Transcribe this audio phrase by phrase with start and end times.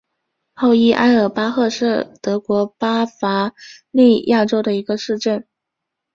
[0.55, 3.53] 奥伊埃尔巴赫是德国巴伐
[3.91, 5.47] 利亚州的一个市镇。